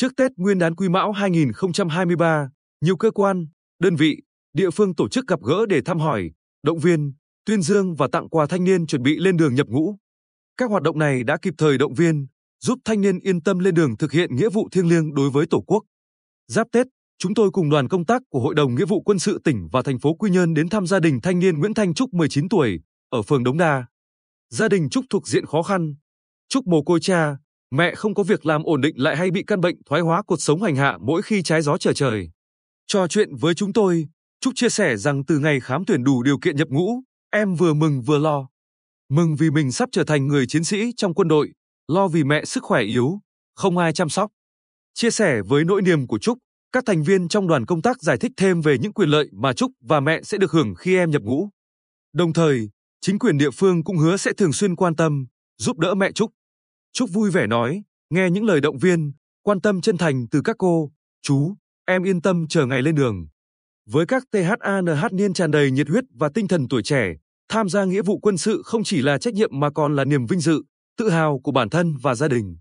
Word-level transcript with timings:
Trước 0.00 0.16
Tết 0.16 0.32
Nguyên 0.36 0.58
đán 0.58 0.74
Quý 0.74 0.88
Mão 0.88 1.12
2023, 1.12 2.50
nhiều 2.80 2.96
cơ 2.96 3.10
quan, 3.10 3.46
đơn 3.78 3.96
vị, 3.96 4.16
địa 4.52 4.70
phương 4.70 4.94
tổ 4.94 5.08
chức 5.08 5.26
gặp 5.26 5.40
gỡ 5.42 5.66
để 5.68 5.80
thăm 5.84 5.98
hỏi, 5.98 6.30
động 6.62 6.78
viên, 6.78 7.12
tuyên 7.44 7.62
dương 7.62 7.94
và 7.94 8.08
tặng 8.12 8.28
quà 8.28 8.46
thanh 8.46 8.64
niên 8.64 8.86
chuẩn 8.86 9.02
bị 9.02 9.16
lên 9.18 9.36
đường 9.36 9.54
nhập 9.54 9.66
ngũ. 9.66 9.96
Các 10.56 10.70
hoạt 10.70 10.82
động 10.82 10.98
này 10.98 11.24
đã 11.24 11.36
kịp 11.42 11.54
thời 11.58 11.78
động 11.78 11.94
viên, 11.94 12.26
giúp 12.60 12.78
thanh 12.84 13.00
niên 13.00 13.18
yên 13.18 13.42
tâm 13.42 13.58
lên 13.58 13.74
đường 13.74 13.96
thực 13.96 14.12
hiện 14.12 14.36
nghĩa 14.36 14.48
vụ 14.48 14.68
thiêng 14.72 14.88
liêng 14.88 15.14
đối 15.14 15.30
với 15.30 15.46
Tổ 15.50 15.60
quốc. 15.60 15.84
Giáp 16.48 16.66
Tết, 16.72 16.86
chúng 17.18 17.34
tôi 17.34 17.50
cùng 17.50 17.70
đoàn 17.70 17.88
công 17.88 18.06
tác 18.06 18.22
của 18.28 18.40
Hội 18.40 18.54
đồng 18.54 18.74
Nghĩa 18.74 18.86
vụ 18.86 19.02
Quân 19.02 19.18
sự 19.18 19.40
tỉnh 19.44 19.68
và 19.72 19.82
thành 19.82 19.98
phố 19.98 20.14
Quy 20.14 20.30
Nhơn 20.30 20.54
đến 20.54 20.68
thăm 20.68 20.86
gia 20.86 21.00
đình 21.00 21.20
thanh 21.22 21.38
niên 21.38 21.58
Nguyễn 21.58 21.74
Thanh 21.74 21.94
Trúc 21.94 22.14
19 22.14 22.48
tuổi, 22.48 22.80
ở 23.08 23.22
phường 23.22 23.44
Đống 23.44 23.58
Đa. 23.58 23.86
Gia 24.50 24.68
đình 24.68 24.88
Trúc 24.90 25.04
thuộc 25.10 25.28
diện 25.28 25.46
khó 25.46 25.62
khăn. 25.62 25.94
Trúc 26.48 26.66
mồ 26.66 26.82
côi 26.82 27.00
cha, 27.00 27.36
mẹ 27.70 27.94
không 27.94 28.14
có 28.14 28.22
việc 28.22 28.46
làm 28.46 28.62
ổn 28.62 28.80
định 28.80 28.94
lại 28.98 29.16
hay 29.16 29.30
bị 29.30 29.42
căn 29.46 29.60
bệnh 29.60 29.76
thoái 29.86 30.02
hóa 30.02 30.22
cuộc 30.22 30.42
sống 30.42 30.62
hành 30.62 30.76
hạ 30.76 30.98
mỗi 31.00 31.22
khi 31.22 31.42
trái 31.42 31.62
gió 31.62 31.78
trở 31.78 31.92
trời. 31.92 32.30
Trò 32.86 33.06
chuyện 33.06 33.36
với 33.36 33.54
chúng 33.54 33.72
tôi, 33.72 34.08
Trúc 34.40 34.54
chia 34.56 34.68
sẻ 34.68 34.96
rằng 34.96 35.24
từ 35.24 35.38
ngày 35.38 35.60
khám 35.60 35.84
tuyển 35.84 36.04
đủ 36.04 36.22
điều 36.22 36.38
kiện 36.38 36.56
nhập 36.56 36.68
ngũ, 36.68 37.02
em 37.30 37.54
vừa 37.54 37.74
mừng 37.74 38.02
vừa 38.02 38.18
lo. 38.18 38.48
Mừng 39.08 39.36
vì 39.36 39.50
mình 39.50 39.72
sắp 39.72 39.88
trở 39.92 40.04
thành 40.04 40.26
người 40.26 40.46
chiến 40.46 40.64
sĩ 40.64 40.92
trong 40.96 41.14
quân 41.14 41.28
đội, 41.28 41.52
lo 41.88 42.08
vì 42.08 42.24
mẹ 42.24 42.44
sức 42.44 42.62
khỏe 42.64 42.82
yếu, 42.82 43.20
không 43.54 43.78
ai 43.78 43.92
chăm 43.92 44.08
sóc. 44.08 44.30
Chia 44.94 45.10
sẻ 45.10 45.42
với 45.42 45.64
nỗi 45.64 45.82
niềm 45.82 46.06
của 46.06 46.18
Trúc, 46.18 46.38
các 46.72 46.84
thành 46.86 47.02
viên 47.02 47.28
trong 47.28 47.48
đoàn 47.48 47.66
công 47.66 47.82
tác 47.82 48.02
giải 48.02 48.18
thích 48.18 48.32
thêm 48.36 48.60
về 48.60 48.78
những 48.78 48.92
quyền 48.92 49.08
lợi 49.08 49.28
mà 49.32 49.52
Trúc 49.52 49.72
và 49.80 50.00
mẹ 50.00 50.22
sẽ 50.22 50.38
được 50.38 50.52
hưởng 50.52 50.74
khi 50.74 50.96
em 50.96 51.10
nhập 51.10 51.22
ngũ. 51.22 51.48
Đồng 52.12 52.32
thời, 52.32 52.70
chính 53.00 53.18
quyền 53.18 53.38
địa 53.38 53.50
phương 53.50 53.84
cũng 53.84 53.98
hứa 53.98 54.16
sẽ 54.16 54.32
thường 54.32 54.52
xuyên 54.52 54.76
quan 54.76 54.96
tâm, 54.96 55.26
giúp 55.58 55.78
đỡ 55.78 55.94
mẹ 55.94 56.12
Trúc. 56.12 56.30
Trúc 56.92 57.10
vui 57.10 57.30
vẻ 57.30 57.46
nói, 57.46 57.82
nghe 58.10 58.30
những 58.30 58.44
lời 58.44 58.60
động 58.60 58.78
viên, 58.78 59.12
quan 59.42 59.60
tâm 59.60 59.80
chân 59.80 59.96
thành 59.96 60.26
từ 60.30 60.40
các 60.44 60.56
cô, 60.58 60.90
chú, 61.22 61.54
em 61.86 62.02
yên 62.02 62.20
tâm 62.20 62.46
chờ 62.48 62.66
ngày 62.66 62.82
lên 62.82 62.94
đường. 62.94 63.26
Với 63.90 64.06
các 64.06 64.24
THANH 64.32 65.12
niên 65.12 65.32
tràn 65.32 65.50
đầy 65.50 65.70
nhiệt 65.70 65.88
huyết 65.88 66.04
và 66.14 66.28
tinh 66.34 66.48
thần 66.48 66.68
tuổi 66.68 66.82
trẻ, 66.82 67.14
tham 67.48 67.68
gia 67.68 67.84
nghĩa 67.84 68.02
vụ 68.02 68.18
quân 68.18 68.36
sự 68.36 68.62
không 68.64 68.84
chỉ 68.84 69.02
là 69.02 69.18
trách 69.18 69.34
nhiệm 69.34 69.50
mà 69.52 69.70
còn 69.70 69.96
là 69.96 70.04
niềm 70.04 70.26
vinh 70.26 70.40
dự, 70.40 70.62
tự 70.98 71.10
hào 71.10 71.40
của 71.44 71.52
bản 71.52 71.70
thân 71.70 71.96
và 72.02 72.14
gia 72.14 72.28
đình. 72.28 72.56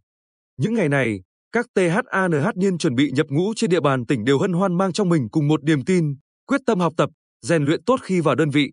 Những 0.58 0.74
ngày 0.74 0.90
này, 0.90 1.22
các 1.52 1.66
THANH 1.76 2.56
niên 2.56 2.78
chuẩn 2.78 2.96
bị 2.96 3.12
nhập 3.12 3.26
ngũ 3.30 3.54
trên 3.56 3.70
địa 3.70 3.80
bàn 3.80 4.06
tỉnh 4.06 4.26
đều 4.26 4.40
hân 4.40 4.54
hoan 4.54 4.78
mang 4.78 4.94
trong 4.94 5.10
mình 5.10 5.30
cùng 5.30 5.48
một 5.48 5.64
niềm 5.64 5.86
tin, 5.86 6.16
quyết 6.48 6.62
tâm 6.66 6.80
học 6.80 6.94
tập, 6.98 7.10
rèn 7.42 7.66
luyện 7.66 7.84
tốt 7.84 8.00
khi 8.04 8.22
vào 8.22 8.36
đơn 8.36 8.50
vị. 8.50 8.72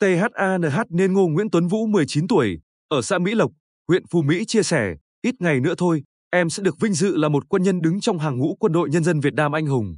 THANH 0.00 0.80
niên 0.90 1.12
Ngô 1.12 1.28
Nguyễn 1.28 1.50
Tuấn 1.50 1.66
Vũ 1.68 1.86
19 1.86 2.28
tuổi, 2.28 2.60
ở 2.88 3.02
xã 3.02 3.18
Mỹ 3.18 3.34
Lộc, 3.34 3.50
huyện 3.90 4.06
Phú 4.10 4.22
Mỹ 4.22 4.44
chia 4.44 4.62
sẻ, 4.62 4.96
ít 5.22 5.34
ngày 5.38 5.60
nữa 5.60 5.74
thôi, 5.78 6.02
em 6.30 6.50
sẽ 6.50 6.62
được 6.62 6.80
vinh 6.80 6.92
dự 6.92 7.16
là 7.16 7.28
một 7.28 7.48
quân 7.48 7.62
nhân 7.62 7.80
đứng 7.80 8.00
trong 8.00 8.18
hàng 8.18 8.38
ngũ 8.38 8.56
quân 8.60 8.72
đội 8.72 8.88
nhân 8.90 9.04
dân 9.04 9.20
Việt 9.20 9.34
Nam 9.34 9.52
anh 9.52 9.66
hùng. 9.66 9.96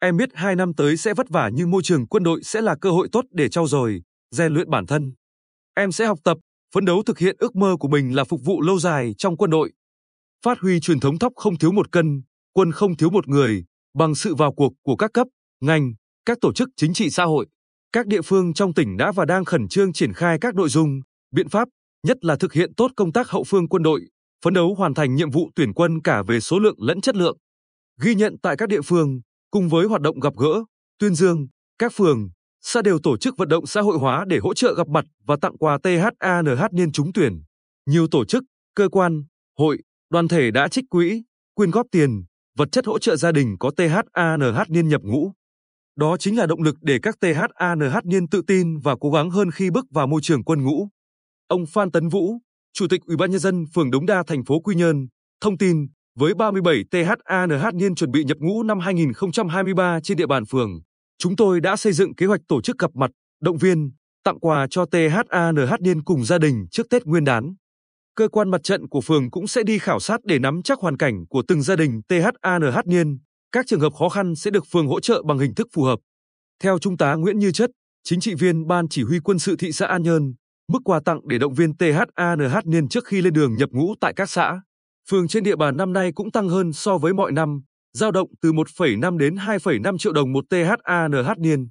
Em 0.00 0.16
biết 0.16 0.28
hai 0.34 0.56
năm 0.56 0.74
tới 0.74 0.96
sẽ 0.96 1.14
vất 1.14 1.28
vả 1.28 1.50
nhưng 1.54 1.70
môi 1.70 1.82
trường 1.82 2.06
quân 2.06 2.22
đội 2.22 2.42
sẽ 2.42 2.60
là 2.60 2.76
cơ 2.80 2.90
hội 2.90 3.08
tốt 3.12 3.24
để 3.30 3.48
trau 3.48 3.66
dồi, 3.66 4.02
rèn 4.30 4.52
luyện 4.52 4.70
bản 4.70 4.86
thân. 4.86 5.12
Em 5.74 5.92
sẽ 5.92 6.06
học 6.06 6.18
tập, 6.24 6.38
phấn 6.74 6.84
đấu 6.84 7.02
thực 7.06 7.18
hiện 7.18 7.36
ước 7.38 7.56
mơ 7.56 7.76
của 7.80 7.88
mình 7.88 8.16
là 8.16 8.24
phục 8.24 8.44
vụ 8.44 8.60
lâu 8.60 8.78
dài 8.78 9.14
trong 9.18 9.36
quân 9.36 9.50
đội. 9.50 9.72
Phát 10.44 10.58
huy 10.58 10.80
truyền 10.80 11.00
thống 11.00 11.18
thóc 11.18 11.32
không 11.36 11.58
thiếu 11.58 11.72
một 11.72 11.92
cân, 11.92 12.22
quân 12.52 12.72
không 12.72 12.96
thiếu 12.96 13.10
một 13.10 13.28
người, 13.28 13.64
bằng 13.94 14.14
sự 14.14 14.34
vào 14.34 14.52
cuộc 14.52 14.72
của 14.82 14.96
các 14.96 15.10
cấp, 15.14 15.26
ngành, 15.60 15.92
các 16.26 16.38
tổ 16.40 16.52
chức 16.52 16.68
chính 16.76 16.94
trị 16.94 17.10
xã 17.10 17.24
hội. 17.24 17.46
Các 17.92 18.06
địa 18.06 18.22
phương 18.22 18.54
trong 18.54 18.74
tỉnh 18.74 18.96
đã 18.96 19.12
và 19.12 19.24
đang 19.24 19.44
khẩn 19.44 19.68
trương 19.68 19.92
triển 19.92 20.12
khai 20.12 20.38
các 20.40 20.54
nội 20.54 20.68
dung, 20.68 21.00
biện 21.30 21.48
pháp, 21.48 21.68
nhất 22.04 22.24
là 22.24 22.36
thực 22.36 22.52
hiện 22.52 22.74
tốt 22.74 22.90
công 22.96 23.12
tác 23.12 23.28
hậu 23.28 23.44
phương 23.44 23.68
quân 23.68 23.82
đội, 23.82 24.00
phấn 24.44 24.54
đấu 24.54 24.74
hoàn 24.74 24.94
thành 24.94 25.14
nhiệm 25.14 25.30
vụ 25.30 25.50
tuyển 25.56 25.72
quân 25.72 26.02
cả 26.02 26.22
về 26.22 26.40
số 26.40 26.58
lượng 26.58 26.76
lẫn 26.78 27.00
chất 27.00 27.16
lượng. 27.16 27.36
Ghi 28.00 28.14
nhận 28.14 28.36
tại 28.42 28.56
các 28.56 28.68
địa 28.68 28.82
phương, 28.82 29.20
cùng 29.50 29.68
với 29.68 29.86
hoạt 29.86 30.00
động 30.00 30.20
gặp 30.20 30.32
gỡ, 30.36 30.64
tuyên 30.98 31.14
dương, 31.14 31.46
các 31.78 31.92
phường, 31.96 32.28
xã 32.60 32.82
đều 32.82 32.98
tổ 33.02 33.16
chức 33.16 33.36
vận 33.36 33.48
động 33.48 33.66
xã 33.66 33.80
hội 33.80 33.98
hóa 33.98 34.24
để 34.28 34.38
hỗ 34.38 34.54
trợ 34.54 34.74
gặp 34.74 34.88
mặt 34.88 35.04
và 35.26 35.36
tặng 35.40 35.58
quà 35.58 35.78
THANH 35.82 36.72
niên 36.72 36.92
trúng 36.92 37.12
tuyển. 37.12 37.42
Nhiều 37.86 38.06
tổ 38.10 38.24
chức, 38.24 38.42
cơ 38.74 38.88
quan, 38.88 39.24
hội, 39.58 39.78
đoàn 40.10 40.28
thể 40.28 40.50
đã 40.50 40.68
trích 40.68 40.84
quỹ, 40.90 41.22
quyên 41.54 41.70
góp 41.70 41.86
tiền, 41.90 42.24
vật 42.58 42.68
chất 42.72 42.86
hỗ 42.86 42.98
trợ 42.98 43.16
gia 43.16 43.32
đình 43.32 43.56
có 43.60 43.70
THANH 43.76 44.70
niên 44.70 44.88
nhập 44.88 45.00
ngũ. 45.04 45.32
Đó 45.96 46.16
chính 46.16 46.36
là 46.36 46.46
động 46.46 46.62
lực 46.62 46.76
để 46.80 46.98
các 47.02 47.16
THANH 47.20 48.04
niên 48.04 48.28
tự 48.28 48.42
tin 48.46 48.78
và 48.78 48.96
cố 49.00 49.10
gắng 49.10 49.30
hơn 49.30 49.50
khi 49.50 49.70
bước 49.70 49.86
vào 49.90 50.06
môi 50.06 50.20
trường 50.22 50.44
quân 50.44 50.64
ngũ. 50.64 50.88
Ông 51.48 51.66
Phan 51.66 51.90
Tấn 51.90 52.08
Vũ, 52.08 52.38
Chủ 52.72 52.86
tịch 52.88 53.00
Ủy 53.06 53.16
ban 53.16 53.30
nhân 53.30 53.40
dân 53.40 53.64
phường 53.74 53.90
Đống 53.90 54.06
Đa 54.06 54.22
thành 54.26 54.44
phố 54.44 54.60
Quy 54.60 54.74
Nhơn, 54.74 55.06
thông 55.40 55.58
tin 55.58 55.86
với 56.18 56.34
37 56.34 56.84
THANH 56.90 57.74
niên 57.74 57.94
chuẩn 57.94 58.10
bị 58.10 58.24
nhập 58.24 58.36
ngũ 58.40 58.62
năm 58.62 58.80
2023 58.80 60.00
trên 60.02 60.16
địa 60.16 60.26
bàn 60.26 60.44
phường, 60.44 60.70
chúng 61.18 61.36
tôi 61.36 61.60
đã 61.60 61.76
xây 61.76 61.92
dựng 61.92 62.14
kế 62.14 62.26
hoạch 62.26 62.40
tổ 62.48 62.62
chức 62.62 62.78
gặp 62.78 62.90
mặt, 62.94 63.10
động 63.42 63.56
viên, 63.56 63.90
tặng 64.24 64.40
quà 64.40 64.66
cho 64.70 64.86
THANH 64.86 65.80
niên 65.80 66.02
cùng 66.02 66.24
gia 66.24 66.38
đình 66.38 66.66
trước 66.70 66.86
Tết 66.90 67.04
Nguyên 67.04 67.24
đán. 67.24 67.54
Cơ 68.16 68.28
quan 68.28 68.50
mặt 68.50 68.62
trận 68.62 68.88
của 68.88 69.00
phường 69.00 69.30
cũng 69.30 69.46
sẽ 69.46 69.62
đi 69.62 69.78
khảo 69.78 70.00
sát 70.00 70.20
để 70.24 70.38
nắm 70.38 70.62
chắc 70.62 70.78
hoàn 70.78 70.96
cảnh 70.96 71.26
của 71.28 71.42
từng 71.48 71.62
gia 71.62 71.76
đình 71.76 72.00
THANH 72.08 72.86
niên, 72.86 73.18
các 73.52 73.66
trường 73.66 73.80
hợp 73.80 73.92
khó 73.98 74.08
khăn 74.08 74.34
sẽ 74.34 74.50
được 74.50 74.64
phường 74.72 74.86
hỗ 74.86 75.00
trợ 75.00 75.22
bằng 75.28 75.38
hình 75.38 75.54
thức 75.54 75.68
phù 75.74 75.82
hợp. 75.82 75.98
Theo 76.62 76.78
Trung 76.78 76.96
tá 76.96 77.14
Nguyễn 77.14 77.38
Như 77.38 77.52
Chất, 77.52 77.70
chính 78.04 78.20
trị 78.20 78.34
viên 78.34 78.66
Ban 78.66 78.88
Chỉ 78.88 79.02
huy 79.02 79.18
quân 79.24 79.38
sự 79.38 79.56
thị 79.56 79.72
xã 79.72 79.86
An 79.86 80.02
Nhơn, 80.02 80.34
mức 80.68 80.78
quà 80.84 81.00
tặng 81.04 81.20
để 81.28 81.38
động 81.38 81.54
viên 81.54 81.76
THANH 81.76 82.66
niên 82.66 82.88
trước 82.88 83.04
khi 83.04 83.22
lên 83.22 83.32
đường 83.32 83.54
nhập 83.56 83.68
ngũ 83.72 83.94
tại 84.00 84.12
các 84.16 84.30
xã, 84.30 84.60
phường 85.10 85.28
trên 85.28 85.44
địa 85.44 85.56
bàn 85.56 85.76
năm 85.76 85.92
nay 85.92 86.12
cũng 86.14 86.30
tăng 86.30 86.48
hơn 86.48 86.72
so 86.72 86.98
với 86.98 87.14
mọi 87.14 87.32
năm, 87.32 87.60
giao 87.92 88.10
động 88.10 88.28
từ 88.42 88.52
1,5 88.52 89.18
đến 89.18 89.34
2,5 89.34 89.98
triệu 89.98 90.12
đồng 90.12 90.32
một 90.32 90.44
THANH 90.50 91.38
niên. 91.38 91.68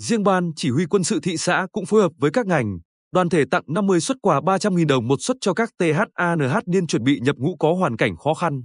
Riêng 0.00 0.22
ban 0.22 0.50
chỉ 0.56 0.70
huy 0.70 0.86
quân 0.86 1.04
sự 1.04 1.20
thị 1.22 1.36
xã 1.36 1.66
cũng 1.72 1.86
phối 1.86 2.02
hợp 2.02 2.12
với 2.18 2.30
các 2.30 2.46
ngành, 2.46 2.78
đoàn 3.12 3.28
thể 3.28 3.44
tặng 3.50 3.62
50 3.66 4.00
suất 4.00 4.16
quà 4.22 4.40
300.000 4.40 4.86
đồng 4.86 5.08
một 5.08 5.16
suất 5.20 5.36
cho 5.40 5.54
các 5.54 5.70
THANH 5.78 6.58
niên 6.66 6.86
chuẩn 6.86 7.04
bị 7.04 7.20
nhập 7.20 7.36
ngũ 7.38 7.56
có 7.56 7.74
hoàn 7.74 7.96
cảnh 7.96 8.16
khó 8.16 8.34
khăn. 8.34 8.62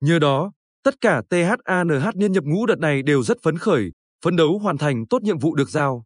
Nhờ 0.00 0.18
đó, 0.18 0.52
tất 0.84 0.94
cả 1.00 1.22
THANH 1.30 2.16
niên 2.16 2.32
nhập 2.32 2.44
ngũ 2.44 2.66
đợt 2.66 2.78
này 2.78 3.02
đều 3.02 3.22
rất 3.22 3.36
phấn 3.42 3.58
khởi, 3.58 3.90
phấn 4.24 4.36
đấu 4.36 4.58
hoàn 4.58 4.78
thành 4.78 5.06
tốt 5.06 5.22
nhiệm 5.22 5.38
vụ 5.38 5.54
được 5.54 5.70
giao. 5.70 6.04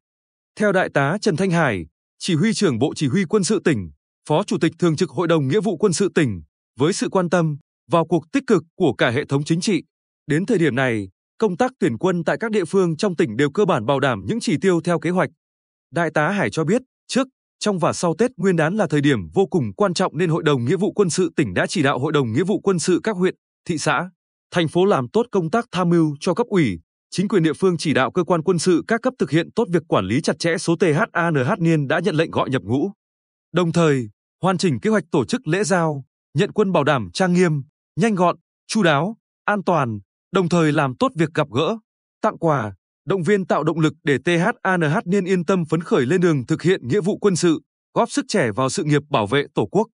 Theo 0.59 0.73
Đại 0.73 0.89
tá 0.95 1.19
Trần 1.21 1.37
Thanh 1.37 1.51
Hải, 1.51 1.87
chỉ 2.19 2.35
huy 2.35 2.55
trưởng 2.55 2.79
Bộ 2.79 2.93
Chỉ 2.97 3.09
huy 3.09 3.25
Quân 3.25 3.45
sự 3.45 3.61
tỉnh, 3.65 3.91
Phó 4.29 4.43
Chủ 4.43 4.59
tịch 4.61 4.73
Thường 4.79 4.97
trực 4.97 5.11
Hội 5.11 5.29
đồng 5.29 5.49
Nghĩa 5.49 5.61
vụ 5.61 5.77
Quân 5.77 5.93
sự 5.93 6.09
tỉnh, 6.15 6.43
với 6.79 6.93
sự 6.93 7.09
quan 7.09 7.31
tâm, 7.31 7.57
vào 7.91 8.07
cuộc 8.07 8.25
tích 8.33 8.45
cực 8.47 8.63
của 8.77 8.93
cả 8.99 9.11
hệ 9.11 9.25
thống 9.25 9.45
chính 9.45 9.61
trị, 9.61 9.83
đến 10.27 10.47
thời 10.47 10.59
điểm 10.59 10.75
này, 10.75 11.09
công 11.39 11.57
tác 11.57 11.73
tuyển 11.81 11.99
quân 11.99 12.25
tại 12.25 12.37
các 12.41 12.51
địa 12.51 12.65
phương 12.65 12.97
trong 12.97 13.17
tỉnh 13.17 13.37
đều 13.37 13.51
cơ 13.51 13.65
bản 13.65 13.87
bảo 13.87 14.01
đảm 14.01 14.23
những 14.27 14.41
chỉ 14.41 14.57
tiêu 14.61 14.81
theo 14.85 14.99
kế 15.01 15.11
hoạch. 15.11 15.31
Đại 15.93 16.11
tá 16.15 16.29
Hải 16.29 16.51
cho 16.51 16.65
biết, 16.65 16.83
trước, 17.09 17.29
trong 17.59 17.79
và 17.79 17.93
sau 17.93 18.15
Tết 18.19 18.31
Nguyên 18.37 18.57
đán 18.57 18.77
là 18.77 18.87
thời 18.87 19.01
điểm 19.01 19.19
vô 19.35 19.47
cùng 19.47 19.73
quan 19.77 19.95
trọng 19.95 20.19
nên 20.19 20.31
Hội 20.31 20.43
đồng 20.43 20.65
Nghĩa 20.65 20.77
vụ 20.77 20.93
Quân 20.93 21.11
sự 21.11 21.33
tỉnh 21.37 21.55
đã 21.55 21.67
chỉ 21.67 21.83
đạo 21.83 21.99
Hội 21.99 22.13
đồng 22.13 22.33
Nghĩa 22.33 22.45
vụ 22.45 22.61
Quân 22.61 22.79
sự 22.79 23.01
các 23.03 23.17
huyện, 23.17 23.35
thị 23.65 23.79
xã, 23.79 24.11
thành 24.51 24.69
phố 24.69 24.85
làm 24.85 25.09
tốt 25.09 25.27
công 25.33 25.51
tác 25.51 25.65
tham 25.73 25.89
mưu 25.89 26.17
cho 26.21 26.35
cấp 26.35 26.47
ủy, 26.47 26.79
chính 27.17 27.29
quyền 27.29 27.43
địa 27.43 27.53
phương 27.53 27.77
chỉ 27.77 27.95
đạo 27.95 28.11
cơ 28.11 28.25
quan 28.25 28.43
quân 28.43 28.59
sự 28.59 28.85
các 28.89 29.03
cấp 29.03 29.15
thực 29.19 29.31
hiện 29.31 29.51
tốt 29.51 29.65
việc 29.73 29.83
quản 29.89 30.05
lý 30.05 30.21
chặt 30.21 30.39
chẽ 30.39 30.57
số 30.59 30.77
THANH 30.81 31.59
niên 31.59 31.89
đã 31.89 32.01
nhận 32.01 32.15
lệnh 32.15 32.31
gọi 32.31 32.51
nhập 32.51 32.63
ngũ. 32.63 32.91
Đồng 33.53 33.73
thời, 33.73 34.09
hoàn 34.43 34.59
chỉnh 34.59 34.81
kế 34.81 34.91
hoạch 34.91 35.05
tổ 35.11 35.25
chức 35.25 35.49
lễ 35.49 35.65
giao, 35.65 36.05
nhận 36.39 36.53
quân 36.53 36.73
bảo 36.73 36.85
đảm 36.85 37.09
trang 37.13 37.33
nghiêm, 37.33 37.63
nhanh 37.97 38.15
gọn, 38.15 38.37
chu 38.67 38.83
đáo, 38.83 39.17
an 39.45 39.65
toàn, 39.67 39.99
đồng 40.33 40.49
thời 40.49 40.73
làm 40.73 40.97
tốt 40.97 41.13
việc 41.17 41.29
gặp 41.35 41.47
gỡ, 41.51 41.77
tặng 42.23 42.39
quà, 42.39 42.75
động 43.07 43.23
viên 43.23 43.47
tạo 43.47 43.65
động 43.65 43.81
lực 43.81 43.93
để 44.05 44.19
THANH 44.25 45.07
niên 45.07 45.25
yên 45.25 45.45
tâm 45.45 45.65
phấn 45.65 45.81
khởi 45.81 46.07
lên 46.07 46.21
đường 46.21 46.47
thực 46.47 46.63
hiện 46.63 46.89
nghĩa 46.89 47.01
vụ 47.01 47.19
quân 47.19 47.37
sự, 47.37 47.61
góp 47.95 48.11
sức 48.11 48.25
trẻ 48.29 48.51
vào 48.53 48.71
sự 48.71 48.85
nghiệp 48.85 49.03
bảo 49.11 49.27
vệ 49.27 49.45
Tổ 49.55 49.67
quốc. 49.67 49.87